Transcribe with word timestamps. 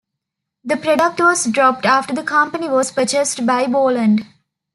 The 0.63 0.77
product 0.77 1.19
was 1.19 1.45
dropped 1.45 1.85
after 1.85 2.11
the 2.11 2.23
company 2.23 2.67
was 2.67 2.91
purchased 2.91 3.45
by 3.45 3.67
Borland. 3.67 4.25